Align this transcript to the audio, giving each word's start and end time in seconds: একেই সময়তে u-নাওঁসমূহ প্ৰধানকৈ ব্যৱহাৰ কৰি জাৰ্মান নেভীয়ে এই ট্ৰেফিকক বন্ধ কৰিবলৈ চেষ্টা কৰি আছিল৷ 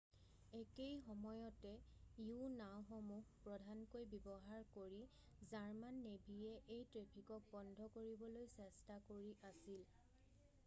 একেই 0.59 0.93
সময়তে 1.07 1.71
u-নাওঁসমূহ 2.27 3.27
প্ৰধানকৈ 3.47 4.07
ব্যৱহাৰ 4.13 4.65
কৰি 4.77 5.01
জাৰ্মান 5.51 5.99
নেভীয়ে 6.05 6.55
এই 6.77 6.87
ট্ৰেফিকক 6.95 7.45
বন্ধ 7.53 7.87
কৰিবলৈ 7.99 8.49
চেষ্টা 8.57 8.97
কৰি 9.11 9.37
আছিল৷ 9.51 9.85